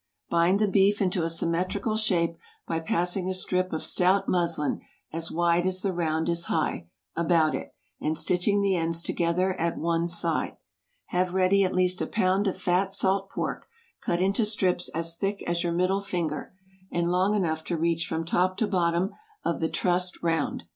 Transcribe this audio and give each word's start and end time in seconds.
Bind 0.31 0.59
the 0.59 0.67
beef 0.67 0.99
into 0.99 1.21
a 1.21 1.29
symmetrical 1.29 1.95
shape 1.95 2.35
by 2.65 2.79
passing 2.79 3.29
a 3.29 3.35
strip 3.35 3.71
of 3.71 3.85
stout 3.85 4.27
muslin, 4.27 4.81
as 5.13 5.29
wide 5.31 5.67
as 5.67 5.83
the 5.83 5.93
round 5.93 6.27
is 6.27 6.45
high, 6.45 6.87
about 7.15 7.53
it, 7.53 7.75
and 7.99 8.17
stitching 8.17 8.61
the 8.61 8.75
ends 8.75 9.03
together 9.03 9.53
at 9.59 9.77
one 9.77 10.07
side. 10.07 10.57
Have 11.09 11.35
ready 11.35 11.63
at 11.63 11.75
least 11.75 12.01
a 12.01 12.07
pound 12.07 12.47
of 12.47 12.57
fat 12.59 12.93
salt 12.93 13.29
pork, 13.29 13.67
cut 14.01 14.19
into 14.19 14.43
strips 14.43 14.89
as 14.89 15.15
thick 15.15 15.43
as 15.47 15.61
your 15.63 15.71
middle 15.71 16.01
finger, 16.01 16.55
and 16.91 17.11
long 17.11 17.35
enough 17.35 17.63
to 17.65 17.77
reach 17.77 18.07
from 18.07 18.25
top 18.25 18.57
to 18.57 18.67
bottom 18.67 19.11
of 19.45 19.59
the 19.59 19.69
trussed 19.69 20.23
round. 20.23 20.63